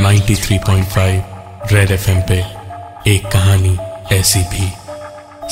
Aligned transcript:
93.5 0.00 1.72
red 1.72 1.90
FM 1.90 2.20
पे 2.20 2.38
एक 3.10 3.26
कहानी 3.32 3.76
ऐसी 4.12 4.38
भी। 4.38 4.72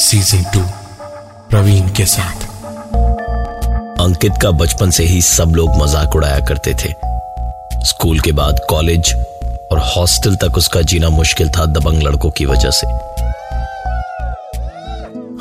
सीज़न 0.03 0.42
टू 0.44 0.60
प्रवीण 1.50 1.89
के 1.89 2.07
साथ। 2.07 2.42
अंकित 4.00 4.33
का 4.42 4.50
बचपन 4.50 4.91
से 4.91 5.05
ही 5.05 5.23
सब 5.23 5.53
लोग 5.57 5.83
मज़ाक 5.83 6.17
उड़ाया 6.17 6.39
करते 6.39 6.75
थे। 6.75 6.95
स्कूल 7.87 8.21
के 8.21 8.32
बाद 8.32 8.60
कॉलेज 8.70 9.14
और 9.72 9.78
हॉस्टल 9.96 10.36
तक 10.36 10.56
उसका 10.58 10.82
जीना 10.82 11.08
मुश्किल 11.08 11.50
था 11.50 11.66
दबंग 11.66 12.02
लड़कों 12.02 12.30
की 12.30 12.44
वजह 12.44 12.70
से। 12.70 12.86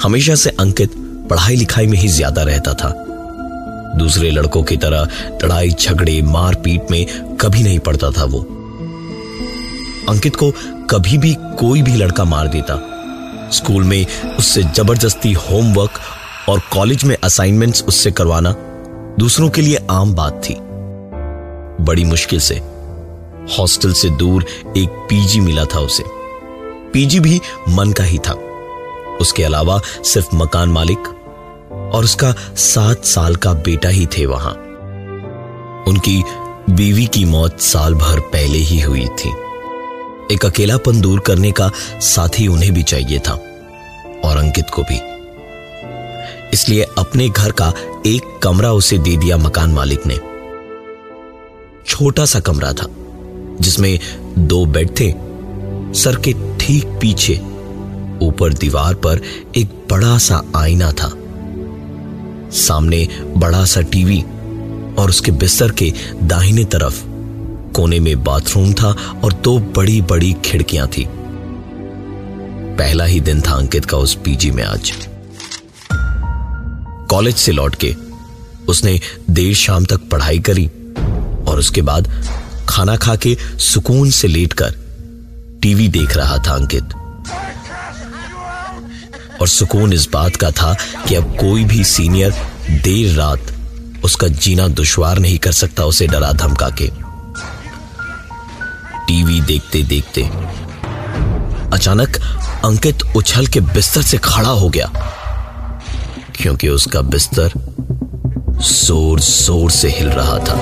हमेशा 0.04 0.36
से 0.36 0.50
अंकित 0.50 0.92
पढ़ाई 1.30 1.56
लिखाई 1.56 1.88
में 1.88 1.98
ही 1.98 2.08
ज़्यादा 2.08 2.44
रहता 2.44 2.74
था। 2.74 3.11
दूसरे 3.96 4.32
लड़कों 4.32 4.64
की 4.64 4.78
तरह 4.78 5.08
लड़ाई, 5.44 5.70
झगड़े, 5.70 6.22
मारपीट 6.22 6.92
में 6.92 7.06
कभी 7.36 7.64
नहीं 7.64 7.80
पड़ता 7.80 8.12
था 8.12 8.24
वो। 8.24 8.40
अंकित 10.10 10.36
को 10.36 10.52
कभी 10.90 11.18
भी 11.18 11.38
कोई 11.40 11.82
भी 11.82 11.96
लड़का 11.96 12.24
मार 12.24 12.48
देता। 12.48 12.88
स्कूल 13.52 13.84
में 13.84 14.06
उससे 14.40 14.64
ज़बरदस्ती 14.64 15.34
होमवर्क 15.34 15.92
और 16.50 16.60
कॉलेज 16.60 17.04
में 17.04 17.18
असाइनमेंट्स 17.24 17.84
उससे 17.84 18.12
करवाना 18.12 18.56
दूसरों 19.20 19.50
के 19.50 19.62
लिए 19.62 19.78
आम 19.92 20.14
बात 20.14 20.42
थी। 20.50 20.54
बड़ी 21.84 22.06
मुश्किल 22.06 22.40
से। 22.40 22.56
हॉस्टल 23.60 23.94
से 23.94 24.10
दूर 24.10 24.46
एक 24.78 24.90
पीजी 24.90 25.40
मिला 25.40 25.66
था 25.66 25.80
उसे। 25.80 26.04
पीजी 26.92 27.20
भी 27.20 27.42
मन 27.70 27.92
का 27.92 28.04
ही 28.04 28.18
था। 28.18 28.34
उसके 29.22 29.44
अलावा 29.44 29.82
सिर्फ़ 30.04 30.36
मकान 30.36 30.70
मालिक 30.70 30.98
और 31.94 32.04
उसका 32.04 32.34
सात 32.56 33.06
साल 33.06 33.36
का 33.36 33.54
बेटा 33.54 33.90
ही 33.90 34.06
थे 34.06 34.26
वहाँ। 34.26 34.54
उनकी 35.88 36.24
बीवी 36.70 37.06
की 37.06 37.26
मौत 37.26 37.60
साल 37.60 37.94
भर 37.94 38.20
पहले 38.20 38.58
ही 38.58 38.80
हुई 38.80 39.06
थी। 39.20 39.30
एक 40.32 40.46
अकेलापन 40.46 41.02
दूर 41.02 41.20
करने 41.20 41.52
का 41.52 41.72
साथी 42.02 42.48
उन्हें 42.48 42.74
भी 42.74 42.84
चाहिए 42.84 43.20
था, 43.20 43.34
और 44.26 44.38
अंकित 44.38 44.70
को 44.70 44.84
भी। 44.84 45.00
इसलिए 46.54 46.84
अपने 46.98 47.30
घर 47.30 47.52
का 47.52 47.74
एक 48.06 48.40
कमरा 48.44 48.72
उसे 48.72 48.98
दे 48.98 49.18
दिया 49.18 49.38
मकान 49.38 49.72
मालिक 49.72 50.06
ने। 50.06 50.16
छोटा 51.88 52.26
सा 52.26 52.40
कमरा 52.40 52.74
था, 52.74 52.88
जिसमें 53.62 54.00
दो 54.38 54.66
बेड 54.66 54.90
थे, 55.00 55.14
सर 56.00 56.16
के 56.16 56.34
ठीक 56.58 56.86
पीछे। 57.02 57.34
ऊपर 58.22 58.54
दीवार 58.54 58.94
पर 58.96 59.22
एक 59.56 59.68
बड़ा 59.90 60.18
सा 60.18 60.42
आईना 60.56 60.92
था। 60.92 61.14
सामने 62.52 63.08
बड़ा 63.38 63.66
सा 63.66 63.82
टीवी 63.82 64.22
और 65.02 65.10
उसके 65.10 65.32
बिस्तर 65.32 65.72
के 65.72 65.94
दाहिने 66.24 66.64
तरफ़ 66.66 67.02
कोने 67.72 68.00
में 68.00 68.24
बाथरूम 68.24 68.74
था 68.74 68.96
और 69.24 69.34
दो 69.34 69.60
बड़ी 69.60 70.02
बड़ी 70.02 70.34
खिड़कियाँ 70.46 70.88
थी। 70.88 71.08
पहला 72.78 73.06
ही 73.06 73.20
दिन 73.20 73.42
था 73.42 73.52
अंकित 73.52 73.86
का 73.86 73.98
उस 73.98 74.16
पीजी 74.16 74.52
में 74.52 74.64
आज। 74.64 74.92
कॉलेज 77.10 77.36
से 77.36 77.52
लौट 77.52 77.76
के 77.76 77.96
उसने 78.68 79.00
देर 79.30 79.54
शाम 79.54 79.86
तक 79.86 80.10
पढ़ाई 80.12 80.40
करी 80.40 80.68
और 81.48 81.60
उसके 81.60 81.82
बाद 81.82 82.08
खाना 82.70 82.96
खा 82.96 83.16
के 83.16 83.38
सुकून 83.60 84.10
से 84.10 84.28
लेटकर 84.28 84.76
टीवी 85.62 85.88
देख 85.88 86.18
रहा 86.18 86.38
था 86.38 86.56
अंकित। 86.56 86.84
और 89.42 89.48
सुकून 89.48 89.94
इस 89.94 90.08
बात 90.14 90.36
का 90.36 90.50
था 90.52 90.74
कि 91.08 91.16
अब 91.16 91.36
कोई 91.40 91.64
भी 91.66 91.84
सीनियर 91.86 92.34
देर 92.84 93.16
रात 93.16 93.54
उसका 94.06 94.28
जीना 94.28 94.68
दुश्वार 94.70 95.20
नहीं 95.20 95.38
कर 95.40 95.52
सकता, 95.52 95.86
उसे 95.86 96.08
डरा 96.08 96.32
धमका 96.34 96.70
के 96.82 96.88
टीवी 99.08 99.40
देखते 99.42 99.82
देखते 99.84 100.24
अचानक 101.74 102.18
अंकित 102.66 103.04
उछल 103.16 103.48
के 103.48 103.60
बिस्तर 103.74 104.02
से 104.02 104.18
खड़ा 104.24 104.50
हो 104.50 104.70
गया, 104.70 104.88
क्योंकि 106.36 106.70
उसका 106.70 107.02
बिस्तर 107.12 107.54
ज़ोर 108.62 109.20
ज़ोर 109.20 109.72
से 109.72 109.90
हिल 109.90 110.10
रहा 110.10 110.38
था। 110.40 110.56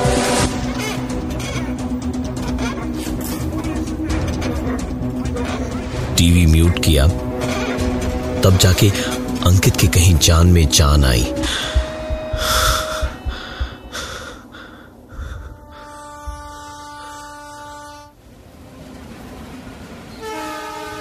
टीवी 6.17 6.45
म्यूट 6.47 6.83
किया। 6.85 7.07
तब 8.49 8.57
जाके 8.57 8.87
अंकित 9.45 9.75
के 9.77 9.87
कहीं 9.87 10.17
जान 10.17 10.47
में 10.47 10.69
जान 10.69 11.03
आई। 11.05 11.23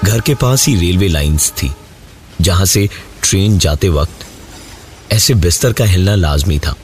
घर 0.04 0.20
के 0.20 0.34
पास 0.34 0.66
ही 0.66 0.74
रेलवे 0.76 1.08
लाइंस 1.08 1.50
थी, 1.52 1.70
जहाँ 2.40 2.66
से 2.66 2.88
ट्रेन 3.22 3.58
जाते 3.58 3.88
वक्त 3.88 4.26
ऐसे 5.12 5.34
बिस्तर 5.36 5.72
का 5.72 5.84
हिलना 5.84 6.14
लाजमी 6.14 6.58
था। 6.58 6.74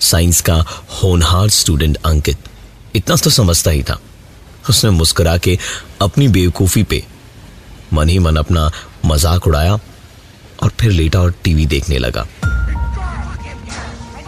साइंस 0.00 0.40
का 0.40 0.64
होनहार 1.02 1.48
स्टूडेंट 1.50 1.96
अंकित 2.04 2.48
इतना 2.94 3.16
तो 3.16 3.30
समझता 3.30 3.70
ही 3.70 3.82
था। 3.82 3.98
उसने 4.70 4.90
मुस्कुरा 4.90 5.36
के 5.38 5.58
अपनी 6.02 6.28
बेवकूफ़ी 6.28 6.82
पे 6.82 7.04
मन 7.92 8.08
ही 8.08 8.18
मन 8.18 8.36
अपना 8.36 8.70
मज़ाक 9.10 9.46
उड़ाया 9.46 9.78
और 10.62 10.72
फिर 10.80 10.90
लेटा 10.90 11.20
और 11.20 11.34
टीवी 11.44 11.66
देखने 11.66 11.98
लगा। 11.98 12.26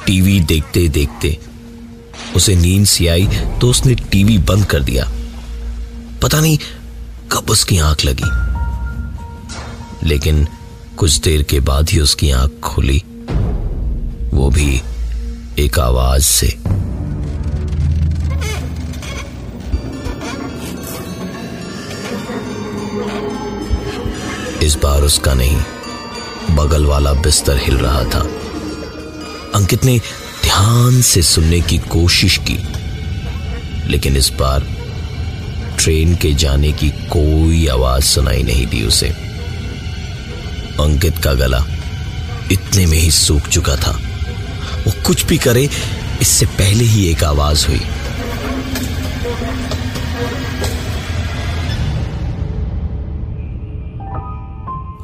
टीवी 0.06 0.38
देखते 0.40 0.88
देखते 0.88 1.38
उसे 2.36 2.54
नींद 2.56 2.86
सी 2.86 3.06
आई 3.06 3.26
तो 3.60 3.70
उसने 3.70 3.94
टीवी 4.10 4.38
बंद 4.38 4.64
कर 4.66 4.82
दिया। 4.82 5.04
पता 6.22 6.40
नहीं 6.40 6.58
कब 7.32 7.50
उसकी 7.50 7.78
आँख 7.78 8.04
लगी। 8.04 8.30
लेकिन 10.08 10.46
कुछ 10.96 11.18
देर 11.18 11.42
के 11.42 11.60
बाद 11.60 11.90
ही 11.90 12.00
उसकी 12.00 12.30
आँख 12.30 12.60
खुली। 12.64 13.02
वो 14.34 14.50
भी 14.50 14.80
एक 15.58 15.78
आवाज़ 15.78 16.22
से। 16.22 16.46
इस 24.62 24.74
बार 24.74 25.02
उसका 25.02 25.34
नहीं, 25.34 25.56
बगल 26.50 26.84
वाला 26.84 27.12
बिस्तर 27.12 27.56
हिल 27.56 27.76
रहा 27.76 28.04
था। 28.04 28.20
अंकित 29.54 29.84
ने 29.84 29.98
ध्यान 30.42 31.00
से 31.02 31.22
सुनने 31.22 31.60
की 31.60 31.78
कोशिश 31.78 32.36
की, 32.36 32.58
लेकिन 33.90 34.16
इस 34.16 34.32
बार 34.32 34.66
ट्रेन 35.78 36.14
के 36.16 36.32
जाने 36.34 36.72
की 36.72 36.90
कोई 36.90 37.66
आवाज़ 37.66 38.04
सुनाई 38.04 38.42
नहीं 38.42 38.66
दी 38.66 38.82
उसे। 38.82 39.08
अंकित 40.80 41.18
का 41.18 41.34
गला 41.34 41.64
इतने 42.52 42.86
में 42.86 42.98
ही 42.98 43.10
सूख 43.10 43.48
चुका 43.48 43.76
था। 43.76 43.98
वो 44.86 44.92
कुछ 45.06 45.24
भी 45.24 45.38
करे, 45.38 45.68
इससे 46.20 46.46
पहले 46.46 46.84
ही 46.84 47.06
एक 47.06 47.24
आवाज़ 47.24 47.66
हुई। 47.66 47.80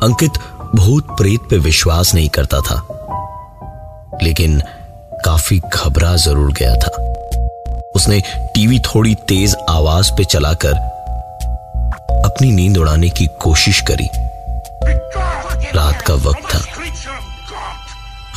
अंकित 0.09 0.33
भूत 0.75 1.07
प्रेत 1.11 1.41
पे 1.51 1.59
विश्वास 1.59 2.15
नहीं 2.15 2.29
करता 2.29 2.61
था। 2.61 2.77
लेकिन 4.23 4.63
काफ़ी 5.25 5.59
घबरा 5.59 6.17
ज़रूर 6.17 6.53
गया 6.53 6.75
था। 6.75 6.91
उसने 7.97 8.21
टीवी 8.55 8.79
थोड़ी 8.79 9.15
तेज 9.15 9.57
आवाज़ 9.69 10.13
पे 10.13 10.25
चलाकर 10.25 10.75
अपनी 12.25 12.51
नींद 12.51 12.79
उड़ाने 12.79 13.11
की 13.11 13.27
कोशिश 13.27 13.81
करी। 13.81 14.09
रात 15.77 16.03
का 16.03 16.15
वक्त 16.15 16.55
था। 16.55 16.59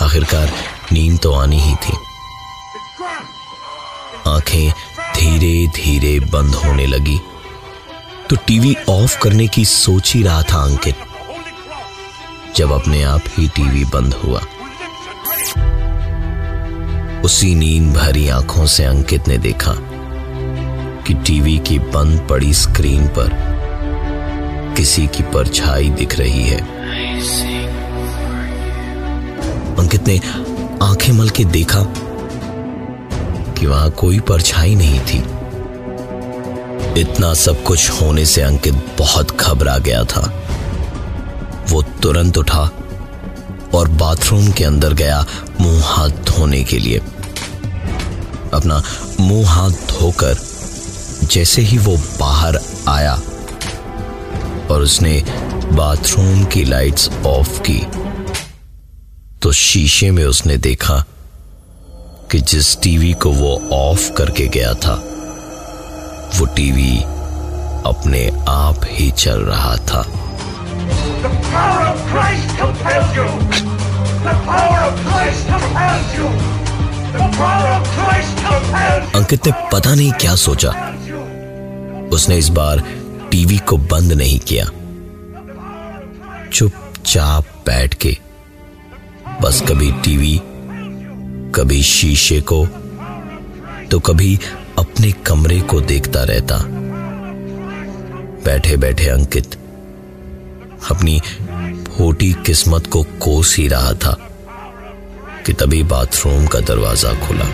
आखिरकार 0.06 0.52
नींद 0.92 1.20
तो 1.20 1.34
आनी 1.34 1.60
ही 1.60 1.76
थी। 1.76 1.94
आँखें 4.28 4.72
धीरे 5.16 5.68
धीरे 5.68 6.20
बंद 6.20 6.56
होने 6.56 6.86
लगी। 6.86 7.20
तो 8.30 8.36
टीवी 8.36 8.76
ऑफ़ 8.90 9.20
करने 9.20 9.48
की 9.48 9.66
सोच 9.66 10.14
ही 10.14 10.24
रहा 10.24 10.44
था 10.44 10.64
अंकित। 10.64 10.96
जब 12.56 12.72
अपने 12.72 13.04
आप 13.04 13.22
ही 13.28 13.48
टीवी 13.48 13.86
बंद 13.86 14.14
हुआ। 14.14 14.42
उसी 17.22 17.56
नींद 17.56 17.94
भरी 17.94 18.30
आँखों 18.30 18.66
से 18.66 18.84
अंकित 18.84 19.28
ने 19.28 19.38
देखा 19.38 19.74
कि 21.08 21.14
टीवी 21.14 21.58
की 21.58 21.80
बंद 21.80 22.28
पड़ी 22.30 22.54
स्क्रीन 22.54 23.08
पर 23.08 23.30
किसी 24.78 25.08
की 25.08 25.24
परछाई 25.24 25.90
दिख 25.90 26.20
रही 26.20 26.44
है। 26.44 26.62
अंकित 29.76 30.08
ने 30.08 30.20
आँखें 30.82 31.14
मल 31.14 31.30
के 31.30 31.46
देखा 31.46 31.84
कि 33.54 33.68
वहाँ 33.68 33.90
कोई 33.90 34.20
परछाई 34.20 34.76
नहीं 34.76 35.00
थी। 35.00 35.18
इतना 37.02 37.34
सब 37.34 37.64
कुछ 37.64 37.90
होने 37.90 38.26
से 38.26 38.42
अंकित 38.42 38.74
बहुत 38.98 39.38
घबरा 39.38 39.78
गया 39.78 40.04
था। 40.04 40.41
वो 41.70 41.82
तुरंत 42.02 42.38
उठा 42.38 42.64
और 43.74 43.88
बाथरूम 43.88 44.52
के 44.52 44.64
अंदर 44.64 44.94
गया 44.94 45.26
मुँह 45.62 45.84
हाथ 45.86 46.10
धोने 46.10 46.64
के 46.64 46.80
लिए। 46.80 46.98
अपना 48.54 48.82
मुँह 49.20 49.50
हाथ 49.50 49.70
धोकर 49.70 50.38
जैसे 51.24 51.62
ही 51.62 51.78
वो 51.78 51.98
बाहर 52.20 52.60
आया 52.88 53.14
और 54.72 54.82
उसने 54.82 55.24
बाथरूम 55.74 56.44
की 56.46 56.64
लाइट्स 56.64 57.10
ऑफ़ 57.26 57.60
की 57.62 57.80
तो 59.42 59.52
शीशे 59.52 60.12
में 60.12 60.26
उसने 60.26 60.58
देखा 60.58 61.04
कि 62.32 62.40
जिस 62.40 62.82
टीवी 62.82 63.14
को 63.14 63.32
वो 63.32 63.70
ऑफ़ 63.74 64.12
करके 64.14 64.48
गया 64.48 64.74
था, 64.74 64.94
वो 66.40 66.46
टीवी 66.46 66.98
अपने 67.86 68.30
आप 68.50 68.82
ही 68.86 69.12
चल 69.12 69.42
रहा 69.42 69.76
था। 69.76 70.02
अंकित 79.16 79.48
ने 79.48 79.54
पता 79.74 79.96
नहीं 79.96 80.12
क्या 80.12 80.36
सोचा। 80.36 80.70
उसने 82.14 82.38
इस 82.38 82.50
बार 82.50 82.84
टीवी 83.32 83.58
को 83.58 83.78
बंद 83.78 84.14
नहीं 84.14 84.40
किया। 84.40 84.66
चुपचाप 86.50 87.46
बैठ 87.66 87.94
के 87.94 88.18
बस 89.42 89.62
कभी 89.62 89.92
टीवी, 89.92 90.42
कभी 91.56 91.84
शीशे 91.84 92.42
को 92.42 92.66
तो 93.92 94.00
कभी 94.00 94.40
अपने 94.80 95.12
कमरे 95.12 95.62
को 95.62 95.82
देखता 95.82 96.24
रहता। 96.24 96.58
बैठे 98.46 98.78
बैठे 98.78 99.08
अंकित 99.08 99.61
अपनी 100.90 101.20
फोटी 101.88 102.32
किस्मत 102.46 102.88
को 102.88 103.04
कोस 103.22 103.56
ही 103.58 103.68
रहा 103.68 103.94
था 103.96 104.18
कि 105.46 105.54
तभी 105.54 105.82
बाथरूम 105.84 106.46
का 106.48 106.60
दरवाज़ा 106.60 107.14
खुला। 107.20 107.46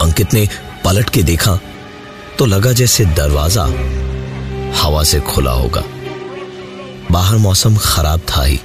अंकित 0.00 0.34
ने 0.34 0.46
पलट 0.84 1.10
के 1.10 1.22
देखा 1.22 1.58
तो 2.38 2.46
लगा 2.46 2.72
जैसे 2.72 3.04
दरवाज़ा 3.16 3.64
हवा 4.74 5.02
से 5.04 5.20
खुला 5.22 5.52
होगा। 5.52 5.82
बाहर 7.10 7.36
मौसम 7.38 7.76
खराब 7.76 8.20
था 8.28 8.42
ही, 8.42 8.58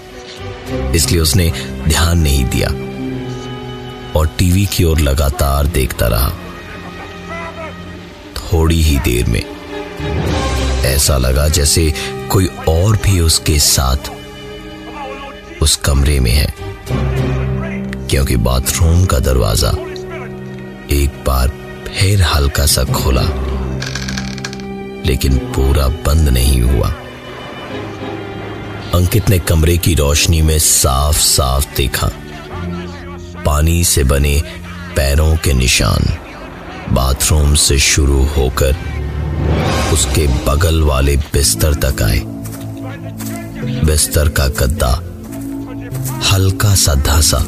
इसलिए 0.95 1.21
उसने 1.21 1.51
ध्यान 1.87 2.19
नहीं 2.19 2.45
दिया 2.45 2.69
और 4.19 4.27
टीवी 4.37 4.65
की 4.65 4.83
ओर 4.83 4.99
लगातार 4.99 5.67
देखता 5.69 6.07
रहा। 6.07 6.31
थोड़ी 8.37 8.81
ही 8.81 8.97
देर 8.99 9.25
में 9.25 9.41
ऐसा 10.93 11.17
लगा 11.17 11.47
जैसे 11.49 11.93
कोई 12.31 12.47
और 12.69 12.97
भी 12.97 13.19
उसके 13.19 13.57
साथ 13.59 14.11
उस 15.61 15.75
कमरे 15.75 16.19
में 16.19 16.31
है, 16.31 16.53
क्योंकि 18.09 18.35
बाथरूम 18.37 19.05
का 19.05 19.19
दरवाज़ा 19.19 19.69
एक 20.91 21.23
बार 21.27 21.51
फिर 21.87 22.21
हल्का 22.23 22.65
सा 22.65 22.83
खोला, 22.85 23.21
लेकिन 25.05 25.37
पूरा 25.55 25.87
बंद 26.05 26.29
नहीं 26.29 26.61
हुआ। 26.61 26.89
अंकित 28.93 29.29
ने 29.29 29.39
कमरे 29.39 29.77
की 29.77 29.93
रोशनी 29.95 30.41
में 30.41 30.57
साफ़ 30.59 31.17
साफ़ 31.17 31.75
देखा। 31.75 32.09
पानी 33.45 33.83
से 33.83 34.03
बने 34.03 34.41
पैरों 34.95 35.35
के 35.37 35.53
निशान 35.53 36.17
बाथरूम 36.93 37.55
से 37.55 37.77
शुरू 37.79 38.23
होकर 38.27 38.75
उसके 39.93 40.27
बगल 40.45 40.81
वाले 40.81 41.15
बिस्तर 41.33 41.73
तक 41.83 42.01
आए। 42.01 42.19
बिस्तर 43.85 44.29
का 44.29 44.47
गद्दा 44.59 44.89
हल्का 46.31 46.73
सा 46.75 46.93
धसा, 46.95 47.39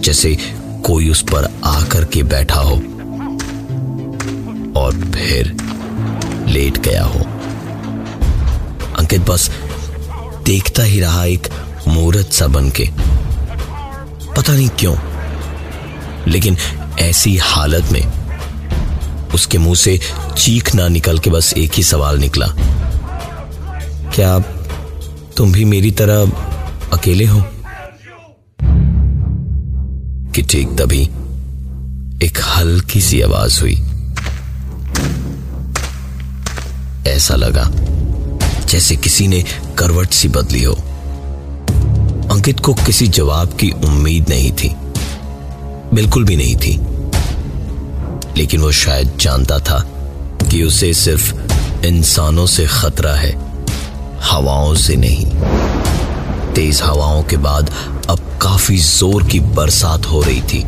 जैसे 0.00 0.36
कोई 0.84 1.10
उस 1.10 1.22
पर 1.22 1.48
आकर 1.64 2.04
के 2.04 2.22
बैठा 2.22 2.60
हो 2.60 2.76
और 4.80 5.00
फिर 5.14 5.56
लेट 6.48 6.78
गया 6.78 7.04
हो। 7.04 7.20
अंकित 8.98 9.28
बस 9.30 9.50
देखता 10.44 10.82
ही 10.82 11.00
रहा 11.00 11.24
एक 11.24 11.48
मूर्त 11.88 12.32
सा 12.32 12.46
बन 12.46 12.70
के। 12.70 12.88
पता 14.36 14.52
नहीं 14.52 14.68
क्यों, 14.78 14.96
लेकिन 16.28 16.56
ऐसी 17.00 17.36
हालत 17.36 17.92
में 17.92 18.02
उसके 19.34 19.58
मुँह 19.58 19.74
से 19.74 20.00
चीख 20.38 20.74
ना 20.74 20.88
निकल 20.88 21.18
के 21.18 21.30
बस 21.30 21.54
एक 21.54 21.72
ही 21.74 21.82
सवाल 21.82 22.18
निकला। 22.18 22.46
क्या 24.14 24.38
तुम 25.36 25.52
भी 25.52 25.64
मेरी 25.64 25.90
तरह 25.90 26.32
अकेले 26.92 27.24
हो? 27.24 27.44
कि 30.34 30.42
ठीक 30.42 30.68
तभी 30.68 31.02
एक 32.26 32.38
हल्की 32.56 33.00
सी 33.00 33.20
आवाज़ 33.20 33.60
हुई। 33.60 33.82
ऐसा 37.06 37.34
लगा 37.34 37.70
जैसे 38.66 38.96
किसी 38.96 39.28
ने 39.28 39.44
करवट 39.78 40.10
सी 40.10 40.28
बदली 40.28 40.62
हो। 40.62 40.74
अंकित 42.30 42.60
को 42.60 42.74
किसी 42.74 43.08
जवाब 43.08 43.48
की 43.48 43.70
उम्मीद 43.70 44.28
नहीं 44.28 44.52
थी। 44.52 44.76
बिल्कुल 45.94 46.24
भी 46.24 46.36
नहीं 46.36 46.56
थी। 46.56 46.91
लेकिन 48.36 48.60
वो 48.60 48.70
शायद 48.72 49.16
जानता 49.20 49.58
था 49.58 49.78
कि 50.50 50.62
उसे 50.62 50.92
सिर्फ़ 50.94 51.84
इंसानों 51.86 52.46
से 52.46 52.66
खतरा 52.66 53.14
है, 53.14 53.32
हवाओं 54.22 54.74
से 54.74 54.96
नहीं। 54.96 55.26
तेज 56.54 56.80
हवाओं 56.82 57.22
के 57.22 57.36
बाद 57.36 57.70
अब 58.10 58.18
काफ़ी 58.42 58.76
ज़ोर 58.78 59.22
की 59.22 59.40
बरसात 59.40 60.06
हो 60.06 60.22
रही 60.22 60.40
थी। 60.42 60.62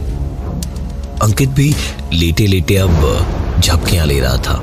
अंकित 1.23 1.49
भी 1.51 1.75
लेटे 2.13 2.47
लेटे 2.47 2.77
अब 2.77 3.61
झपकियाँ 3.61 4.07
ले 4.07 4.19
रहा 4.21 4.37
था। 4.39 4.55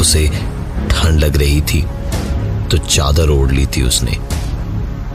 उसे 0.00 0.26
ठंड 0.90 1.18
लग 1.20 1.36
रही 1.36 1.60
थी 1.62 1.84
तो 2.70 2.78
चादर 2.78 3.30
ओढ़ 3.30 3.52
ली 3.52 3.66
थी 3.66 3.82
उसने। 3.82 4.18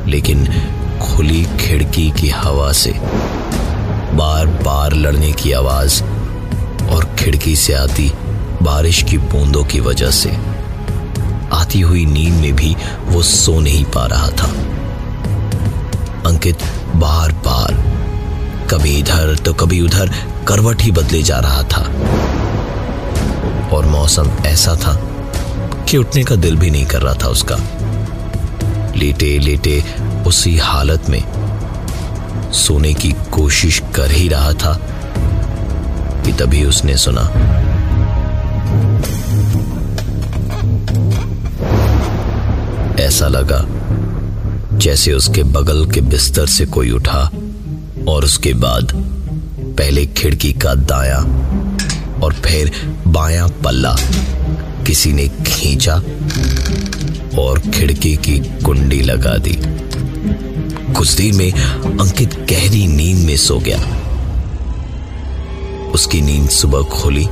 लेकिन 0.07 0.45
खुली 1.01 1.44
खिड़की 1.59 2.09
की 2.12 2.30
हवा 2.30 2.71
से 2.74 2.94
बार 4.13 4.45
बार 4.63 4.94
लड़ने 4.94 5.31
की 5.31 5.51
आवाज़ 5.51 6.01
और 6.89 7.15
खिड़की 7.19 7.56
से 7.56 7.74
आती 7.74 8.12
बारिश 8.62 9.03
की 9.03 9.18
बूंदों 9.18 9.63
की 9.63 9.80
वजह 9.80 10.12
से। 10.12 10.30
आती 11.53 11.81
हुई 11.81 12.06
नींद 12.06 12.33
में 12.33 12.56
भी 12.56 12.75
वो 13.03 13.21
सो 13.21 13.59
नहीं 13.59 13.86
पा 13.86 14.06
रहा 14.06 14.27
था। 14.27 14.47
अंकित 16.25 16.63
बार 16.95 17.31
बार, 17.31 17.74
कभी 18.71 18.95
इधर 18.97 19.36
तो 19.36 19.53
कभी 19.53 19.81
उधर 19.81 20.13
करवट 20.47 20.81
ही 20.81 20.92
बदले 20.92 21.23
जा 21.23 21.40
रहा 21.40 21.64
था। 21.64 21.81
और 23.75 23.85
मौसम 23.85 24.30
ऐसा 24.45 24.75
था 24.75 24.94
कि 25.90 25.97
उठने 25.97 26.23
का 26.23 26.35
दिल 26.35 26.56
भी 26.56 26.69
नहीं 26.69 26.85
कर 26.85 27.02
रहा 27.02 27.14
था 27.14 27.28
उसका। 27.28 27.56
लेटे 28.95 29.40
लेटे 29.40 29.83
उसी 30.28 30.57
हालत 30.57 31.09
में 31.09 31.23
सोने 32.54 32.94
की 32.94 33.11
कोशिश 33.31 33.81
कर 33.95 34.11
ही 34.11 34.28
रहा 34.28 34.54
था। 34.54 34.89
कि 36.30 36.33
तभी 36.36 36.64
उसने 36.66 36.98
सुना। 36.98 37.21
ऐसा 43.00 43.28
लगा 43.28 43.62
जैसे 44.78 45.14
उसके 45.14 45.44
बगल 45.44 45.86
के 45.92 46.02
बिस्तर 46.02 46.45
से 46.45 46.66
कोई 46.66 46.92
उठा 46.92 47.19
और 48.07 48.26
उसके 48.26 48.54
बाद 48.54 48.92
पहले 49.78 50.06
खिड़की 50.06 50.54
का 50.54 50.74
दाया 50.74 51.18
और 52.24 52.33
फिर 52.45 52.71
बाया 53.07 53.48
पल्ला 53.48 53.95
किसी 54.88 55.14
ने 55.14 55.28
खींचा 55.28 55.95
और 57.42 57.59
खिड़की 57.59 58.16
की 58.18 58.38
कुंडी 58.66 59.02
लगा 59.02 59.38
दी। 59.38 59.57
कुछ 60.94 61.14
देर 61.14 61.33
में 61.33 61.52
अंकित 61.52 62.40
गहरी 62.52 62.88
नींद 62.88 63.26
में 63.26 63.38
सो 63.38 63.59
गया। 63.59 63.80
उसकी 65.94 66.22
नींद 66.22 66.50
सुबह 66.50 66.84
खोली 66.92 67.24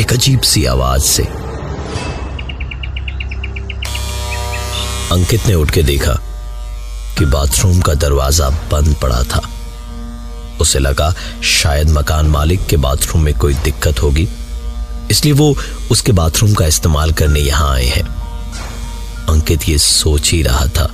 एक 0.00 0.12
अजीब 0.12 0.40
सी 0.42 0.64
आवाज़ 0.66 1.02
से। 1.02 1.22
अंकित 5.12 5.46
ने 5.46 5.54
उठ 5.54 5.70
के 5.70 5.82
देखा 5.82 6.12
कि 7.18 7.24
बाथरूम 7.24 7.80
का 7.80 7.94
दरवाज़ा 7.94 8.48
बंद 8.72 8.94
पड़ा 9.02 9.22
था। 9.24 9.42
उसे 10.60 10.78
लगा 10.78 11.12
शायद 11.44 11.90
मकान 11.90 12.26
मालिक 12.26 12.66
के 12.66 12.76
बाथरूम 12.78 13.22
में 13.22 13.34
कोई 13.38 13.54
दिक्कत 13.54 14.02
होगी, 14.02 14.28
इसलिए 15.10 15.32
वो 15.32 15.54
उसके 15.90 16.12
बाथरूम 16.12 16.54
का 16.54 16.66
इस्तेमाल 16.66 17.12
करने 17.12 17.40
यहाँ 17.40 17.72
आए 17.74 17.86
हैं। 17.86 18.06
अंकित 19.28 19.68
ये 19.68 19.78
सोच 19.78 20.30
ही 20.32 20.42
रहा 20.42 20.66
था 20.68 20.90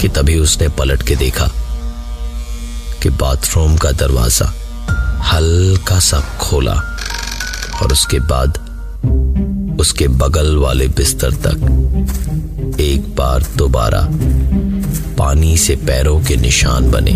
कि 0.00 0.08
तभी 0.08 0.38
उसने 0.38 0.68
पलट 0.68 1.02
के 1.02 1.16
देखा 1.16 1.50
कि 3.02 3.10
बाथरूम 3.10 3.76
का 3.76 3.90
दरवाज़ा 3.92 4.52
हल्का 5.22 5.98
सा 6.00 6.20
खोला 6.40 6.74
और 7.82 7.92
उसके 7.92 8.18
बाद 8.20 8.58
उसके 9.80 10.08
बगल 10.08 10.56
वाले 10.56 10.88
बिस्तर 10.88 11.32
तक 11.46 12.76
एक 12.80 13.14
बार 13.16 13.44
दोबारा 13.56 14.00
पानी 15.18 15.56
से 15.56 15.76
पैरों 15.76 16.20
के 16.20 16.36
निशान 16.36 16.90
बने। 16.90 17.12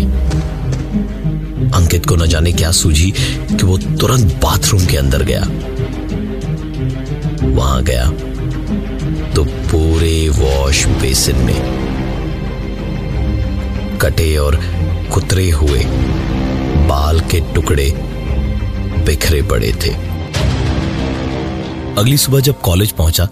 अंकित 1.71 2.05
को 2.05 2.15
न 2.15 2.25
जाने 2.25 2.51
क्या 2.51 2.71
सूझी 2.71 3.11
कि 3.11 3.65
वो 3.65 3.77
तुरंत 3.77 4.33
बाथरूम 4.43 4.85
के 4.85 4.97
अंदर 4.97 5.23
गया। 5.23 5.43
वहाँ 7.49 7.83
गया 7.83 8.05
तो 9.35 9.43
पूरे 9.43 10.29
वॉश 10.29 10.85
बेसिन 11.01 11.35
में 11.35 11.59
कटे 14.01 14.35
और 14.37 14.59
कुतरे 15.13 15.49
हुए 15.51 15.83
बाल 16.87 17.19
के 17.31 17.39
टुकड़े 17.53 17.89
बिखरे 19.05 19.41
पड़े 19.41 19.71
थे। 19.83 19.91
अगली 21.99 22.17
सुबह 22.17 22.39
जब 22.39 22.59
कॉलेज 22.61 22.91
पहुँचा 22.91 23.25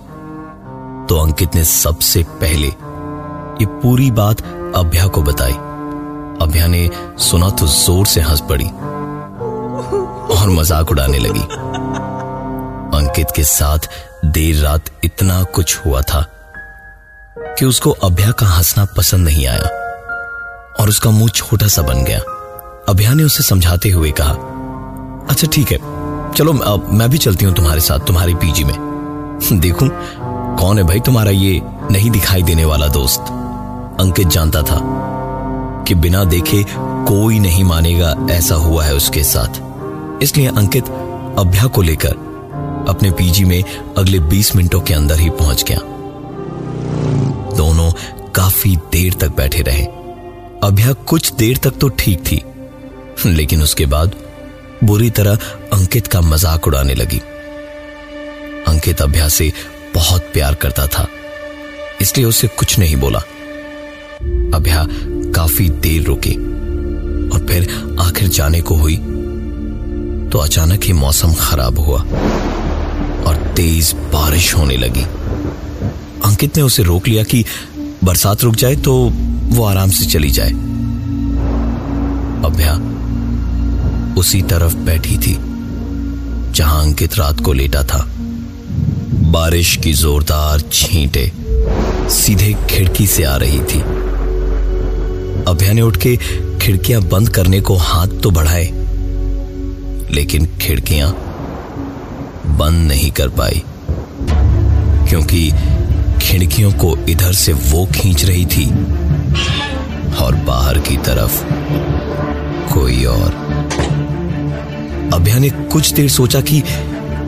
तो 1.10 1.18
अंकित 1.18 1.56
ने 1.56 1.64
सबसे 1.64 2.24
पहले 2.42 2.68
ये 2.68 3.66
पूरी 3.82 4.10
बात 4.12 4.42
अभ्या 4.76 5.08
को 5.08 5.22
बताई। 5.22 5.54
अभ्या 6.42 6.68
ने 6.68 6.90
सुना 7.20 7.50
तो 7.52 7.68
ज़ोर 7.68 8.06
से 8.06 8.22
हंस 8.22 8.42
पड़ी 8.50 8.66
और 10.36 10.50
मज़ाक 10.50 10.92
उड़ाने 10.92 11.20
लगी। 11.20 11.44
अंकित 12.98 13.32
के 13.36 13.44
साथ 13.44 13.90
देर 14.28 14.62
रात 14.64 14.90
इतना 15.04 15.44
कुछ 15.56 15.78
हुआ 15.86 16.02
था 16.02 16.26
कि 17.38 17.66
उसको 17.66 17.92
अभ्या 18.04 18.32
का 18.32 18.46
हंसना 18.48 18.86
पसंद 18.98 19.28
नहीं 19.28 19.48
आया 19.48 19.70
और 20.80 20.90
उसका 20.90 21.10
मुँह 21.10 21.30
छोटा 21.30 21.68
सा 21.68 21.82
बन 21.82 22.04
गया। 22.04 22.20
अभ्या 22.90 23.14
ने 23.14 23.24
उसे 23.24 23.44
समझाते 23.44 23.90
हुए 23.90 24.12
कहा 24.12 24.34
अच्छा 25.30 25.48
ठीक 25.48 25.72
है। 25.72 25.78
चलो 26.34 26.54
मैं 26.54 27.10
भी 27.10 27.18
चलती 27.18 27.46
हूँ 27.46 27.54
तुम्हारे 27.54 27.82
साथ, 27.82 28.00
तुम्हारी 28.00 28.34
पीजी 28.36 28.64
में। 28.64 28.76
देखू, 29.54 29.88
कौन 30.60 30.78
है 30.78 30.84
भाई 30.84 31.00
तुम्हारा 31.00 31.32
ये 31.32 31.62
नहीं 31.92 32.10
दिखाई 32.12 32.44
देने 32.44 32.66
वाला 32.66 32.88
दोस्त? 32.88 33.32
अंकित 34.00 34.28
जानता 34.28 34.62
था 34.62 34.80
कि 35.88 35.96
बिना 35.96 36.24
देखे 36.24 36.64
कोई 37.08 37.40
नहीं 37.40 37.64
मानेगा 37.64 38.16
ऐसा 38.32 38.56
हुआ 38.56 38.84
है 38.84 38.96
उसके 38.96 39.24
साथ। 39.24 39.62
इसलिए 40.24 40.48
अंकित 40.48 40.90
अभ्या 41.40 41.68
को 41.68 41.82
लेकर 41.82 42.30
अपने 42.90 43.12
पीजी 43.12 43.44
में 43.44 43.64
अगले 43.98 44.20
20 44.20 44.56
मिनटों 44.56 44.82
के 44.82 44.94
अंदर 44.94 45.20
ही 45.20 45.30
पहुँच 45.30 45.64
गया। 45.64 45.80
दोनों 47.58 47.92
काफ़ी 48.36 48.76
देर 48.92 49.14
तक 49.14 49.36
बैठे 49.36 49.62
रहे। 49.62 49.86
अभ्या 50.64 50.94
कुछ 50.94 51.34
देर 51.34 51.58
तक 51.58 51.78
तो 51.82 51.90
ठीक 51.90 52.20
थी 52.22 52.44
लेकिन 53.28 53.62
उसके 53.62 53.86
बाद 53.88 54.16
बुरी 54.84 55.10
तरह 55.10 55.36
अंकित 55.74 56.08
का 56.08 56.22
मज़ाक 56.22 56.68
उड़ाने 56.68 56.94
लगी। 56.96 57.20
अंकित 58.68 59.02
अभ्या 59.02 59.28
से 59.30 59.52
बहुत 59.96 60.30
प्यार 60.34 60.56
करता 60.56 60.88
था, 60.88 61.08
इसलिए 62.02 62.26
उसे 62.26 62.48
कुछ 62.50 62.78
नहीं 62.80 62.96
बोला। 62.98 63.20
अभ्या 64.56 64.86
काफ़ी 65.36 65.70
देर 65.70 66.04
रुकी 66.04 66.36
और 67.30 67.46
फिर 67.48 67.68
आखिर 68.02 68.28
जाने 68.30 68.62
को 68.62 68.76
हुई 68.76 68.96
तो 70.32 70.40
अचानक 70.40 70.84
ही 70.84 70.94
मौसम 70.94 71.34
खराब 71.34 71.80
हुआ 71.80 72.00
और 73.22 73.36
तेज 73.56 73.94
बारिश 74.14 74.54
होने 74.56 74.78
लगी। 74.78 75.04
अंकित 76.26 76.58
ने 76.58 76.64
उसे 76.64 76.84
रोक 76.84 77.08
लिया 77.08 77.24
कि 77.24 77.44
बरसात 78.04 78.44
रुक 78.44 78.56
जाए 78.56 78.76
तो 78.78 78.94
वो 79.50 79.64
आराम 79.66 79.90
से 79.90 80.06
चली 80.06 80.30
जाए। 80.32 80.52
अभ्या 82.46 82.74
उसी 84.22 84.42
तरफ़ 84.42 84.76
बैठी 84.86 85.18
थी, 85.18 85.36
जहाँ 86.54 86.82
अंकित 86.82 87.16
रात 87.16 87.40
को 87.40 87.54
लेटा 87.54 87.84
था। 87.84 88.04
बारिश 89.32 89.76
की 89.84 89.94
जोरदार 89.94 90.62
छींटे 90.72 91.32
सीधे 92.12 92.54
खिड़की 92.70 93.08
से 93.08 93.24
आ 93.24 93.36
रही 93.36 93.60
थी। 93.62 93.80
अभ्या 95.48 95.74
ने 95.74 95.82
उठ 95.82 95.98
के 95.98 96.16
खिड़कियाँ 96.62 97.02
बंद 97.04 97.30
करने 97.30 97.62
को 97.62 97.76
हाथ 97.78 98.20
तो 98.24 98.32
बढ़ाए, 98.32 98.66
लेकिन 100.12 100.46
खिड़कियाँ 100.62 101.12
बंद 102.60 102.88
नहीं 102.88 103.12
कर 103.12 103.30
पाई, 103.40 103.64
क्योंकि 105.10 105.50
खिड़कियों 106.22 106.72
को 106.74 106.96
इधर 107.10 107.34
से 107.36 107.54
वो 107.54 107.86
खींच 107.96 108.26
रही 108.26 108.46
थी 108.46 108.70
और 110.18 110.36
बाहर 110.48 110.80
की 110.80 110.98
तरफ़ 111.00 111.44
कोई 112.74 113.04
और 113.06 113.30
अभ्या 115.14 115.38
ने 115.40 115.50
कुछ 115.72 115.92
देर 115.94 116.10
सोचा 116.10 116.40
कि 116.42 116.62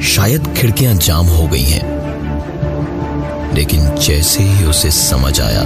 शायद 0.06 0.48
खिड़कियाँ 0.58 0.94
जाम 0.96 1.26
हो 1.26 1.48
गई 1.48 1.64
हैं। 1.64 1.92
लेकिन 3.56 3.96
जैसे 3.98 4.44
ही 4.44 4.66
उसे 4.66 4.92
समझ 4.92 5.40
आया 5.42 5.64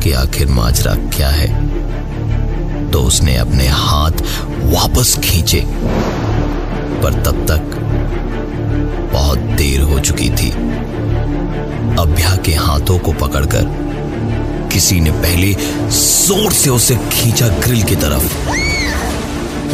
कि 0.00 0.12
आखिर 0.12 0.48
माजरा 0.48 0.94
क्या 1.16 1.28
है 1.28 1.48
तो 2.90 3.02
उसने 3.02 3.36
अपने 3.36 3.66
हाथ 3.68 4.22
वापस 4.72 5.18
खींचे। 5.24 5.64
पर 7.02 7.22
तब 7.22 7.44
तक 7.50 7.76
बहुत 9.12 9.38
देर 9.58 9.80
हो 9.80 9.98
चुकी 10.00 10.30
थी। 10.30 10.50
अभ्या 11.98 12.36
के 12.36 12.52
हाथों 12.54 12.98
को 12.98 13.12
पकड़कर 13.12 13.64
किसी 14.72 15.00
ने 15.00 15.10
पहले 15.12 15.52
ज़ोर 15.92 16.52
से 16.52 16.70
उसे 16.70 16.96
खींचा 17.12 17.48
ग्रिल 17.58 17.82
की 17.82 17.96
तरफ़। 17.96 18.79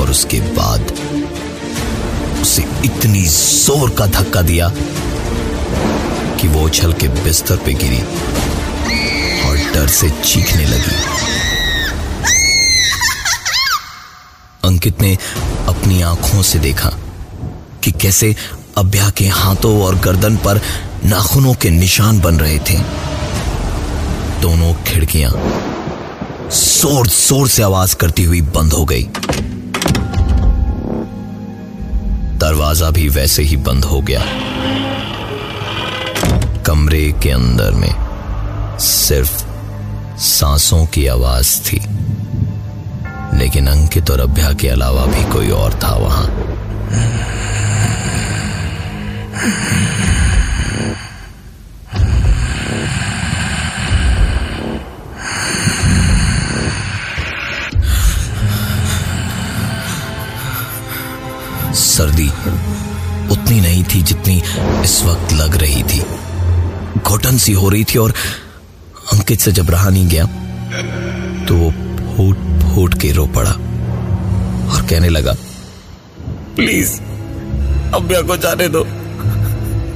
और 0.00 0.10
उसके 0.10 0.40
बाद 0.56 0.92
उसे 2.42 2.62
इतनी 2.84 3.22
ज़ोर 3.26 3.90
का 3.98 4.06
धक्का 4.06 4.42
दिया 4.42 4.70
कि 6.40 6.48
वो 6.48 6.64
उछल 6.64 6.92
के 6.92 7.08
बिस्तर 7.22 7.56
पे 7.64 7.72
गिरी 7.74 8.00
और 9.48 9.56
डर 9.74 9.86
से 9.88 10.10
चीखने 10.22 10.64
लगी। 10.64 10.96
अंकित 14.64 15.00
ने 15.00 15.16
अपनी 15.68 16.00
आँखों 16.02 16.42
से 16.42 16.58
देखा 16.58 16.90
कि 17.84 17.90
कैसे 17.92 18.34
अभ्या 18.78 19.08
के 19.18 19.26
हाथों 19.28 19.80
और 19.82 19.98
गर्दन 20.00 20.36
पर 20.36 20.60
नाखूनों 21.04 21.54
के 21.54 21.70
निशान 21.70 22.20
बन 22.20 22.38
रहे 22.40 22.58
थे। 22.70 22.78
दोनों 24.42 24.72
खिड़कियाँ 24.84 25.30
ज़ोर 26.52 27.06
ज़ोर 27.08 27.48
से 27.48 27.62
आवाज़ 27.62 27.94
करती 27.96 28.24
हुई 28.24 28.40
बंद 28.56 28.72
हो 28.72 28.84
गई। 28.84 29.08
दरवाज़ा 32.36 32.90
भी 32.90 33.08
वैसे 33.08 33.42
ही 33.42 33.56
बंद 33.56 33.84
हो 33.84 34.00
गया। 34.00 34.22
कमरे 36.66 37.10
के 37.22 37.30
अंदर 37.30 37.70
में 37.72 38.78
सिर्फ़ 38.80 39.44
सांसों 40.20 40.84
की 40.86 41.06
आवाज़ 41.06 41.60
थी, 41.60 41.80
लेकिन 43.38 43.66
अंकित 43.66 44.10
और 44.10 44.20
अभ्या 44.20 44.52
के 44.52 44.68
अलावा 44.68 45.06
भी 45.06 45.22
कोई 45.32 45.50
और 45.52 45.74
था 45.74 45.94
वहाँ। 45.96 46.26
सर्दी 61.96 62.28
उतनी 63.32 63.60
नहीं 63.60 63.82
थी 63.84 64.02
जितनी 64.02 64.42
इस 64.82 65.02
वक्त 65.04 65.32
लग 65.32 65.56
रही 65.56 65.82
थी। 65.82 66.02
घुटन 67.00 67.36
सी 67.38 67.52
हो 67.52 67.68
रही 67.68 67.84
थी 67.84 67.98
और 67.98 68.14
अंकित 69.12 69.40
से 69.40 69.52
जब 69.52 69.70
रहा 69.70 69.90
नहीं 69.90 70.08
गया 70.08 70.24
तो 71.46 71.56
वो 71.56 71.70
फूट 72.16 72.36
फूट 72.64 73.00
के 73.00 73.12
रो 73.12 73.26
पड़ा 73.36 73.50
और 74.70 74.86
कहने 74.90 75.08
लगा, 75.08 75.34
प्लीज़ 76.56 76.92
अभ्या 77.94 78.20
को 78.22 78.36
जाने 78.36 78.68
दो। 78.68 78.84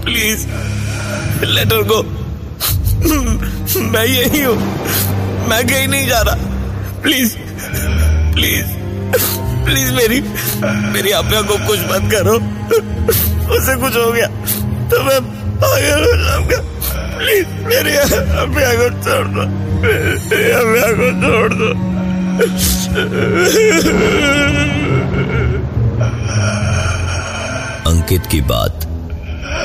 प्लीज़, 0.04 0.46
लेटर 1.46 1.82
को। 1.84 2.02
मैं 3.82 4.04
यही 4.06 4.42
हूँ। 4.42 4.56
मैं 5.48 5.66
कहीं 5.66 5.86
नहीं 5.88 6.06
जा 6.08 6.20
रहा। 6.20 6.36
प्लीज़ 7.02 7.36
प्लीज़ 8.34 8.66
प्लीज़ 9.70 9.92
मेरी 9.92 10.20
मेरी 10.92 11.10
अभ्या 11.10 11.42
को 11.42 11.66
कुछ 11.66 11.78
मत 11.78 12.12
करो। 12.12 12.34
उसे 13.54 13.76
कुछ 13.76 13.96
हो 13.96 14.12
गया। 14.12 14.26
तो 14.88 15.02
मैं 15.02 15.20
पागल 15.56 16.00
हो 16.00 16.24
जाऊँगा। 16.24 16.56
प्लीज़, 17.18 17.46
मेरी 17.46 17.92
को 18.76 18.88
छोड़ 19.02 19.28
दो। 19.28 19.42
मेरी 20.26 20.92
को 20.92 21.10
छोड़ 21.22 21.52
दो। 21.52 21.70
अंकित 27.90 28.26
की 28.26 28.40
बात 28.40 28.80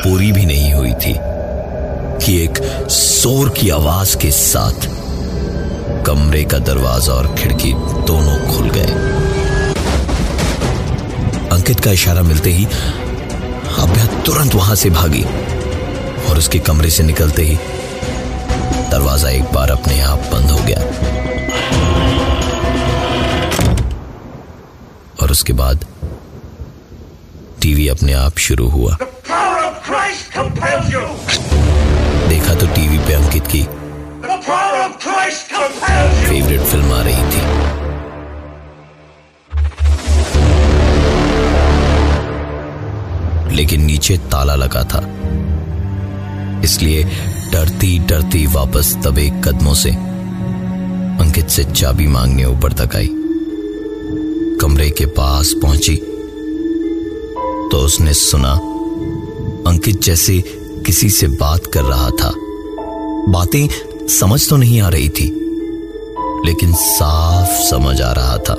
पूरी 0.04 0.32
भी 0.32 0.46
नहीं 0.46 0.74
हुई 0.74 0.94
थी 0.94 1.16
कि 2.26 2.44
एक 2.44 2.88
शोर 2.90 3.50
की 3.50 3.70
आवाज़ 3.70 4.18
के 4.18 4.32
साथ 4.32 4.88
कमरे 6.06 6.44
का 6.44 6.58
दरवाज़ा 6.58 7.14
और 7.14 7.36
खिड़की 7.40 7.74
दोनों 7.80 8.56
खुल 8.56 8.70
गए। 8.70 9.25
अंकित 11.66 11.80
का 11.84 11.92
इशारा 11.92 12.22
मिलते 12.22 12.50
ही 12.54 12.66
अभ्या 13.82 14.06
तुरंत 14.24 14.56
वहाँ 14.56 14.76
से 14.76 14.90
भागी 14.90 15.24
और 16.30 16.38
उसके 16.38 16.60
कमरे 16.68 16.90
से 16.90 17.04
निकलते 17.04 17.44
ही 17.44 17.56
दरवाज़ा 18.92 19.30
एक 19.30 19.44
बार 19.54 19.72
अपने 19.72 20.00
आप 20.02 20.28
बंद 20.34 20.52
हो 20.52 20.58
गया। 20.68 20.80
और 25.22 25.32
उसके 25.32 25.54
बाद 25.64 25.86
टीवी 27.62 27.88
अपने 27.88 28.14
आप 28.14 28.38
शुरू 28.48 28.68
हुआ। 28.70 28.98
देखा 32.30 32.54
तो 32.54 32.68
टीवी 32.76 33.00
पे 33.08 33.14
अंकित 33.14 33.48
की 33.56 33.64
फेवरेट 36.26 36.62
फ़िल्म 36.62 36.94
आ 36.94 37.02
रही 37.02 37.24
थी। 37.34 37.55
लेकिन 43.56 43.86
नीचे 43.86 44.18
ताला 44.18 44.56
लगा 44.56 44.84
था। 44.84 45.02
इसलिए 46.64 47.04
डरती 47.54 48.00
डरती 48.00 48.46
वापस 48.48 48.96
दबे 48.96 49.30
कदमों 49.46 49.74
से 49.74 49.90
अंकित 51.20 51.50
से 51.50 51.64
चाबी 51.64 52.08
मांगने 52.08 52.46
ऊपर 52.46 52.74
तक 52.74 52.96
आई। 52.96 53.10
कमरे 54.62 54.90
के 54.90 55.06
पास 55.06 55.54
पहुँची। 55.62 55.96
तो 57.72 57.78
उसने 57.78 58.14
सुना, 58.14 58.52
अंकित 59.68 60.02
जैसे 60.02 60.40
किसी 60.86 61.10
से 61.10 61.28
बात 61.28 61.66
कर 61.66 61.82
रहा 61.82 62.10
था। 62.10 62.32
बातें 63.30 63.68
समझ 64.08 64.50
तो 64.50 64.58
नहीं 64.58 64.82
आ 64.82 64.90
रही 64.90 65.10
थी, 65.10 65.26
लेकिन 66.46 66.74
साफ़ 66.74 67.62
समझ 67.70 68.02
आ 68.02 68.12
रहा 68.12 68.38
था 68.38 68.56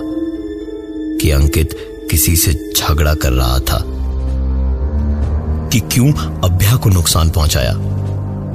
कि 1.21 1.31
अंकित 1.31 1.77
किसी 2.11 2.37
से 2.37 2.73
झगड़ा 2.77 3.15
कर 3.15 3.33
रहा 3.33 3.59
था। 3.59 3.96
कि 5.77 5.81
क्यों 5.93 6.13
अभ्या 6.45 6.77
को 6.77 6.89
नुकसान 6.89 7.31
पहुँचाया? 7.31 7.73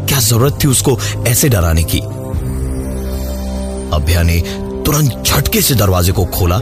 क्या 0.07 0.19
ज़रूरत 0.19 0.57
थी 0.63 0.67
उसको 0.67 0.97
ऐसे 1.27 1.49
डराने 1.49 1.83
की? 1.83 1.99
अभ्या 3.95 4.21
ने 4.23 4.39
तुरंत 4.85 5.23
झटके 5.25 5.61
से 5.61 5.75
दरवाजे 5.75 6.11
को 6.11 6.25
खोला 6.25 6.59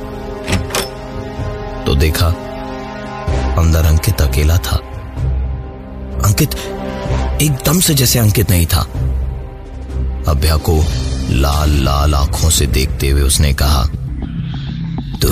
तो 1.86 1.96
देखा 1.96 2.28
अंदर 3.58 3.86
अंकित 3.86 4.22
अकेला 4.22 4.58
था। 4.58 4.76
अंकित 6.26 6.56
एकदम 7.42 7.80
से 7.80 7.94
जैसे 7.94 8.20
अंकित 8.20 8.52
नहीं 8.52 8.66
था। 8.66 8.82
अभ्या 10.28 10.58
को 10.58 10.76
लाल 11.30 11.80
लाल 11.86 12.16
आँखों 12.16 12.50
से 12.50 12.66
देखते 12.68 13.10
हुए 13.10 13.22
उसने 13.22 13.54
कहा 13.54 13.84
तो 15.22 15.32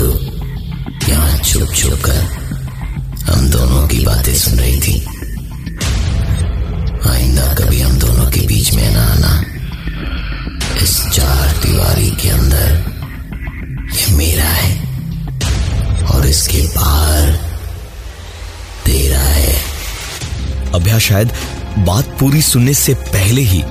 यहाँ 1.08 1.38
छुप 1.38 1.74
छुप 1.74 2.00
कर 2.04 2.36
हम 3.28 3.48
दोनों 3.50 3.86
की 3.88 4.04
बातें 4.04 4.34
सुन 4.34 4.58
रही 4.58 4.80
थी। 4.80 5.17
आइंदा 7.06 7.54
कभी 7.54 7.80
हम 7.80 7.98
दोनों 7.98 8.30
के 8.30 8.40
बीच 8.40 8.74
में 8.74 8.90
ना 8.94 9.02
आना। 9.02 9.44
इस 10.82 11.06
चार 11.06 11.48
दीवारी 11.66 12.10
के 12.10 12.28
अंदर 12.28 12.84
ये 13.94 14.16
मेरा 14.16 14.44
है 14.44 16.04
और 16.04 16.26
इसके 16.26 16.62
बाहर 16.76 17.32
तेरा 18.84 19.18
है। 19.18 19.54
अभ्या 20.74 20.98
शायद 20.98 21.32
बात 21.78 22.16
पूरी 22.20 22.42
सुनने 22.42 22.74
से 22.74 22.94
पहले 22.94 23.40
ही 23.40 23.62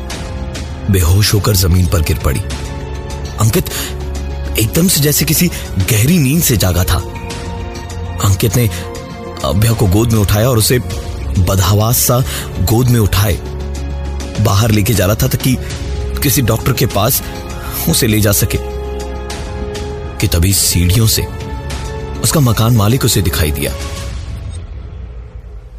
बेहोश 0.91 1.33
होकर 1.33 1.55
ज़मीन 1.55 1.85
पर 1.85 2.01
गिर 2.01 2.17
पड़ी। 2.17 2.39
अंकित, 3.39 3.69
एकदम 4.59 4.87
से 4.87 4.99
जैसे 4.99 5.25
किसी 5.25 5.47
गहरी 5.91 6.17
नींद 6.19 6.43
से 6.43 6.57
जागा 6.57 6.83
था। 6.83 6.97
अंकित 8.25 8.55
ने 8.55 8.69
अभ्या 9.45 9.71
को 9.71 9.87
गोद 9.87 10.11
में 10.11 10.19
उठाया 10.19 10.49
और 10.49 10.57
उसे 10.57 10.79
बदहवास 11.37 11.97
सा 11.97 12.19
गोद 12.61 12.87
में 12.87 12.99
उठाए। 12.99 13.33
बाहर 14.41 14.71
लेके 14.71 14.93
जा 14.93 15.05
रहा 15.05 15.15
था 15.15 15.27
ताकि 15.27 15.57
किसी 16.23 16.41
डॉक्टर 16.41 16.73
के 16.73 16.85
पास 16.85 17.23
उसे 17.89 18.07
ले 18.07 18.21
जा 18.21 18.31
सके। 18.31 18.57
कि 20.17 20.27
तभी 20.27 20.53
सीढ़ियों 20.53 21.07
से 21.07 21.27
उसका 22.23 22.39
मकान 22.39 22.75
मालिक 22.75 23.05
उसे 23.05 23.21
दिखाई 23.21 23.51
दिया। 23.51 23.73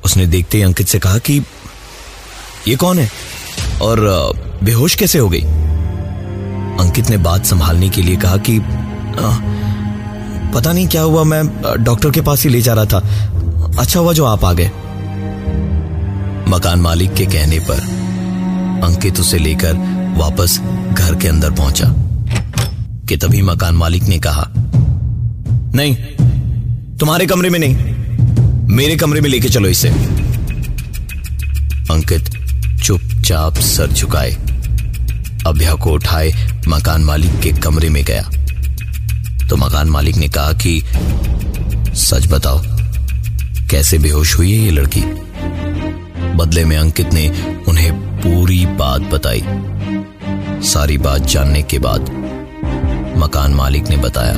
उसने 0.04 0.26
देखते 0.26 0.58
ही 0.58 0.64
अंकित 0.64 0.88
से 0.88 0.98
कहा 0.98 1.18
कि 1.18 1.44
ये 2.68 2.76
कौन 2.76 2.98
है? 2.98 3.10
और 3.82 4.00
बेहोश 4.64 4.94
कैसे 4.94 5.18
हो 5.18 5.28
गई? 5.28 5.42
अंकित 6.84 7.10
ने 7.10 7.16
बात 7.16 7.44
संभालने 7.44 7.88
के 7.88 8.02
लिए 8.02 8.16
कहा 8.16 8.36
कि 8.36 8.58
आ, 8.58 9.38
पता 10.52 10.72
नहीं 10.72 10.88
क्या 10.88 11.02
हुआ 11.02 11.24
मैं 11.24 11.62
डॉक्टर 11.84 12.10
के 12.10 12.20
पास 12.20 12.42
ही 12.42 12.50
ले 12.50 12.62
जा 12.62 12.74
रहा 12.74 12.84
था। 12.84 12.98
अच्छा 13.78 14.00
हुआ 14.00 14.12
जो 14.12 14.24
आप 14.24 14.44
आ 14.44 14.52
गए। 14.52 14.70
मकान 16.48 16.80
मालिक 16.80 17.14
के 17.14 17.26
कहने 17.26 17.58
पर 17.60 17.80
अंकित 18.84 19.20
उसे 19.20 19.38
लेकर 19.38 19.74
वापस 20.18 20.58
घर 20.92 21.14
के 21.14 21.28
अंदर 21.28 21.50
पहुँचा। 21.50 21.94
कि 23.08 23.16
तभी 23.16 23.42
मकान 23.42 23.74
मालिक 23.74 24.02
ने 24.02 24.18
कहा, 24.18 24.48
नहीं, 25.74 25.94
तुम्हारे 26.96 27.26
कमरे 27.26 27.50
में 27.50 27.58
नहीं, 27.58 27.76
मेरे 28.76 28.96
कमरे 28.96 29.20
में 29.20 29.30
लेके 29.30 29.48
चलो 29.48 29.68
इसे। 29.68 29.88
अंकित 31.90 32.30
चुपचाप 32.84 33.54
सर 33.54 33.92
झुकाए, 33.92 34.32
अभ्या 35.46 35.74
को 35.74 35.90
उठाए, 35.90 36.32
मकान 36.68 37.04
मालिक 37.04 37.40
के 37.40 37.52
कमरे 37.52 37.88
में 37.88 38.04
गया। 38.04 38.30
तो 39.48 39.56
मकान 39.56 39.88
मालिक 39.88 40.16
ने 40.16 40.28
कहा 40.28 40.52
कि, 40.52 40.82
सच 41.94 42.26
बताओ, 42.28 42.62
कैसे 43.70 43.98
बेहोश 43.98 44.38
हुई 44.38 44.52
है 44.52 44.64
ये 44.64 44.70
लड़की? 44.70 45.04
बदले 46.38 46.64
में 46.64 46.76
अंकित 46.76 47.12
ने 47.12 47.28
उन्हें 47.68 47.92
पूरी 48.18 48.66
बात 48.66 49.00
बताई। 49.00 49.42
सारी 50.64 50.98
बात 50.98 51.22
जानने 51.22 51.62
के 51.62 51.78
बाद 51.78 52.10
मकान 53.18 53.54
मालिक 53.54 53.88
ने 53.88 53.96
बताया 53.96 54.34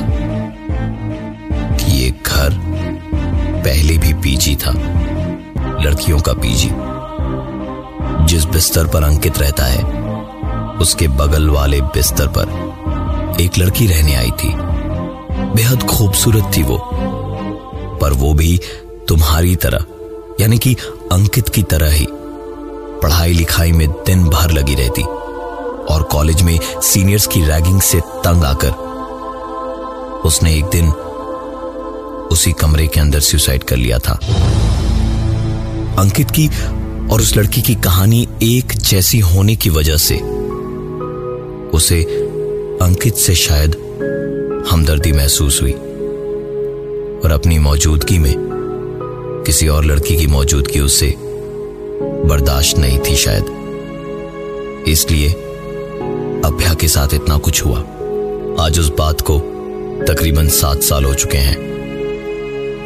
कि 1.77 1.91
ये 1.91 2.09
घर 2.25 2.57
पहले 3.63 3.97
भी 3.97 4.13
पीजी 4.13 4.55
था, 4.55 4.71
लड़कियों 5.81 6.19
का 6.19 6.33
पीजी। 6.33 6.69
जिस 8.25 8.45
बिस्तर 8.45 8.87
पर 8.87 9.03
अंकित 9.03 9.39
रहता 9.39 9.65
है, 9.65 9.83
उसके 10.81 11.07
बगल 11.07 11.49
वाले 11.49 11.81
बिस्तर 11.81 12.27
पर 12.27 13.37
एक 13.41 13.57
लड़की 13.57 13.87
रहने 13.87 14.15
आई 14.15 14.31
थी। 14.31 14.53
बेहद 15.55 15.83
खूबसूरत 15.83 16.51
थी 16.57 16.63
वो, 16.63 16.77
पर 18.01 18.13
वो 18.13 18.33
भी 18.33 18.59
तुम्हारी 19.07 19.55
तरह, 19.55 19.85
यानी 20.39 20.57
कि 20.57 20.75
अंकित 21.11 21.49
की 21.49 21.63
तरह 21.63 21.91
ही 21.91 22.07
पढ़ाई 23.03 23.33
लिखाई 23.33 23.71
में 23.71 23.89
दिन 23.91 24.23
भर 24.23 24.51
लगी 24.51 24.75
रहती 24.75 25.01
और 25.93 26.03
कॉलेज 26.11 26.41
में 26.41 26.59
सीनियर्स 26.81 27.27
की 27.27 27.41
रैगिंग 27.41 27.81
से 27.81 27.99
तंग 27.99 28.43
आकर 28.43 28.69
उसने 30.25 30.55
एक 30.55 30.65
दिन 30.65 30.91
उसी 32.31 32.51
कमरे 32.51 32.87
के 32.87 32.99
अंदर 32.99 33.19
सुसाइड 33.19 33.63
कर 33.63 33.75
लिया 33.75 33.99
था। 33.99 34.13
अंकित 36.01 36.31
की 36.31 36.47
और 37.09 37.21
उस 37.21 37.37
लड़की 37.37 37.61
की 37.61 37.75
कहानी 37.75 38.27
एक 38.43 38.65
जैसी 38.71 39.19
होने 39.19 39.55
की 39.55 39.69
वजह 39.69 39.97
से 39.97 40.15
उसे 41.77 42.03
अंकित 42.81 43.15
से 43.15 43.35
शायद 43.35 43.75
हमदर्दी 44.71 45.11
महसूस 45.11 45.61
हुई 45.61 45.73
और 47.23 47.31
अपनी 47.31 47.59
मौजूदगी 47.59 48.19
में 48.19 48.50
किसी 49.45 49.67
और 49.67 49.85
लड़की 49.85 50.17
की 50.17 50.27
मौजूदगी 50.27 50.79
उससे 50.79 51.15
बर्दाश्त 52.25 52.77
नहीं 52.77 52.99
थी 52.99 53.15
शायद। 53.15 53.45
इसलिए 54.87 55.29
अभ्या 56.45 56.73
के 56.73 56.87
साथ 56.87 57.13
इतना 57.13 57.37
कुछ 57.37 57.65
हुआ। 57.65 57.79
आज 58.65 58.79
उस 58.79 58.91
बात 58.97 59.21
को 59.21 59.39
तकरीबन 60.07 60.47
सात 60.47 60.81
साल 60.81 61.05
हो 61.05 61.13
चुके 61.13 61.37
हैं। 61.37 61.55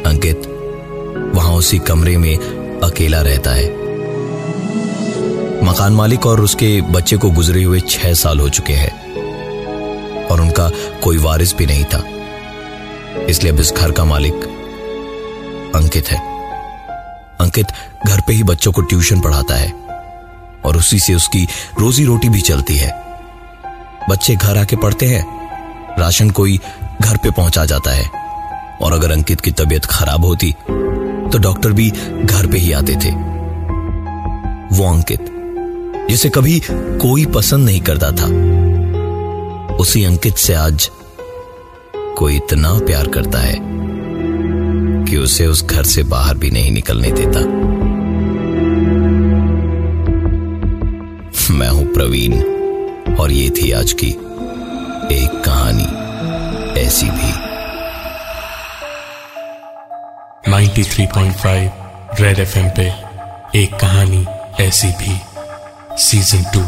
अंकित 0.02 0.42
वहाँ 1.34 1.54
उसी 1.56 1.78
कमरे 1.78 2.18
में 2.18 2.36
अकेला 2.82 3.20
रहता 3.20 3.50
है। 3.50 3.70
मकान 5.64 5.92
मालिक 5.92 6.26
और 6.26 6.40
उसके 6.40 6.80
बच्चे 6.80 7.16
को 7.16 7.30
गुजरे 7.30 7.62
हुए 7.62 7.80
छह 7.80 8.14
साल 8.14 8.40
हो 8.40 8.48
चुके 8.48 8.72
हैं। 8.72 9.06
और 10.26 10.40
उनका 10.40 10.70
कोई 11.02 11.18
वारिस 11.18 11.56
भी 11.56 11.66
नहीं 11.66 11.84
था। 11.84 12.04
इसलिए 13.28 13.52
अब 13.52 13.60
इस 13.60 13.72
घर 13.72 13.92
का 13.92 14.04
मालिक 14.04 14.34
अंकित 15.74 16.08
है। 16.08 16.35
अंकित 17.40 17.66
घर 18.06 18.20
पे 18.20 18.32
ही 18.32 18.42
बच्चों 18.42 18.72
को 18.72 18.82
ट्यूशन 18.82 19.20
पढ़ाता 19.20 19.54
है 19.54 19.70
और 20.64 20.76
उसी 20.76 20.98
से 20.98 21.14
उसकी 21.14 21.44
रोजी 21.80 22.04
रोटी 22.04 22.28
भी 22.28 22.40
चलती 22.40 22.76
है। 22.76 22.90
बच्चे 24.10 24.34
घर 24.36 24.58
आके 24.58 24.76
पढ़ते 24.76 25.06
हैं, 25.06 25.24
राशन 25.98 26.30
कोई 26.30 26.58
घर 27.02 27.16
पे 27.16 27.30
पहुँचा 27.30 27.64
जाता 27.64 27.90
है 27.90 28.08
और 28.82 28.92
अगर 28.92 29.10
अंकित 29.10 29.40
की 29.40 29.50
तबीयत 29.50 29.84
खराब 29.84 30.24
होती 30.24 30.52
तो 30.62 31.38
डॉक्टर 31.38 31.72
भी 31.72 31.90
घर 32.22 32.46
पे 32.46 32.58
ही 32.58 32.72
आते 32.72 32.94
थे। 32.94 33.10
वो 34.68 34.90
अंकित, 34.92 35.26
जिसे 36.08 36.28
कभी 36.28 36.60
कोई 36.70 37.24
पसंद 37.26 37.66
नहीं 37.66 37.80
करता 37.80 38.10
था, 38.12 38.26
उसी 39.76 40.04
अंकित 40.04 40.36
से 40.36 40.54
आज 40.54 40.90
कोई 42.18 42.36
इतना 42.36 42.72
प्यार 42.78 43.08
करता 43.08 43.38
है। 43.38 43.54
कि 45.06 45.16
उसे 45.16 45.46
उस 45.46 45.64
घर 45.66 45.82
से 45.82 46.02
बाहर 46.02 46.34
भी 46.34 46.50
नहीं 46.50 46.70
निकलने 46.70 47.10
देता। 47.10 47.40
मैं 51.54 51.68
हूँ 51.68 51.86
प्रवीण, 51.92 52.32
और 53.16 53.32
ये 53.32 53.50
थी 53.50 53.70
आज 53.72 53.92
की 53.92 54.08
एक 55.14 55.42
कहानी 55.44 55.88
ऐसी 56.80 57.06
भी। 57.10 57.32
93.5 60.50 62.20
रेड 62.20 62.38
एफएम 62.38 62.68
पे 62.70 62.86
एक 63.58 63.74
कहानी 63.74 64.26
ऐसी 64.60 64.88
भी 64.88 65.20
सीज़न 65.98 66.44
टू 66.54 66.60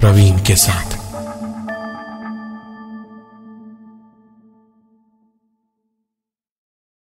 प्रवीण 0.00 0.38
के 0.38 0.56
साथ। 0.56 1.05